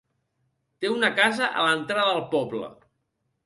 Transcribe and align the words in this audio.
Té 0.85 0.91
una 0.93 1.11
casa 1.21 1.51
a 1.51 1.67
l'entrada 1.67 2.09
del 2.11 2.25
poble. 2.35 2.75